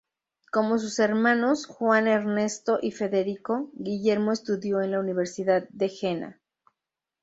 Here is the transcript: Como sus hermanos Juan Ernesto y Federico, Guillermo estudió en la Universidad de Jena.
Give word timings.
Como 0.51 0.79
sus 0.79 0.97
hermanos 0.97 1.67
Juan 1.67 2.07
Ernesto 2.07 2.79
y 2.81 2.89
Federico, 2.89 3.69
Guillermo 3.75 4.31
estudió 4.31 4.81
en 4.81 4.89
la 4.89 4.99
Universidad 4.99 5.69
de 5.69 5.89
Jena. 5.89 6.41